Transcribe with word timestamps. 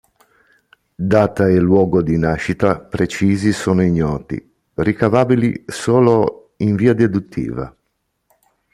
Data 0.97 1.47
e 1.47 1.59
luogo 1.59 2.01
di 2.01 2.17
nascita 2.17 2.79
precisi 2.79 3.53
sono 3.53 3.83
ignoti, 3.83 4.53
ricavabili 4.73 5.65
solo 5.67 6.55
in 6.57 6.73
via 6.75 6.95
deduttiva. 6.95 7.71